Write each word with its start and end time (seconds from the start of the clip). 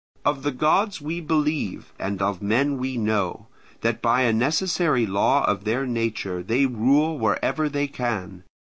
Of 0.25 0.41
the 0.41 0.49
gods 0.51 0.99
we 0.99 1.21
believe, 1.21 1.93
and 1.99 2.23
of 2.23 2.41
men 2.41 2.79
we 2.79 2.97
know, 2.97 3.45
that 3.81 4.01
by 4.01 4.23
a 4.23 4.33
necessary 4.33 5.05
law 5.05 5.45
of 5.45 5.63
their 5.63 5.85
nature 5.85 6.41
they 6.41 6.65
rule 6.65 7.19
wherever 7.19 7.69
they 7.69 7.85
can. 7.85 8.43